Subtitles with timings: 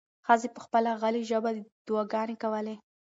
[0.25, 1.49] ښځې په خپله غلې ژبه
[1.87, 2.75] دعاګانې کولې.